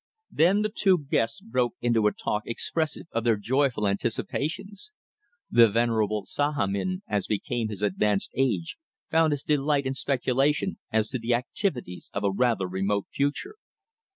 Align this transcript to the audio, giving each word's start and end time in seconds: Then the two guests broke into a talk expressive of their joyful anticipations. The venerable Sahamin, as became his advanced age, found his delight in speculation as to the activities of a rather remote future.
Then 0.31 0.63
the 0.63 0.69
two 0.73 0.97
guests 0.97 1.41
broke 1.41 1.75
into 1.79 2.07
a 2.07 2.11
talk 2.11 2.47
expressive 2.47 3.05
of 3.11 3.23
their 3.23 3.37
joyful 3.37 3.87
anticipations. 3.87 4.91
The 5.51 5.69
venerable 5.69 6.25
Sahamin, 6.25 7.03
as 7.07 7.27
became 7.27 7.69
his 7.69 7.83
advanced 7.83 8.31
age, 8.35 8.77
found 9.11 9.31
his 9.31 9.43
delight 9.43 9.85
in 9.85 9.93
speculation 9.93 10.79
as 10.91 11.09
to 11.09 11.19
the 11.19 11.35
activities 11.35 12.09
of 12.15 12.23
a 12.23 12.31
rather 12.31 12.65
remote 12.67 13.05
future. 13.13 13.57